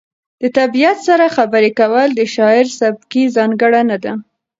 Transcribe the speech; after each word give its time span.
د 0.41 0.43
طبیعت 0.57 0.97
سره 1.07 1.25
خبرې 1.37 1.71
کول 1.79 2.07
د 2.15 2.21
شاعر 2.35 2.65
سبکي 2.79 3.23
ځانګړنه 3.35 3.97
ده. 4.03 4.13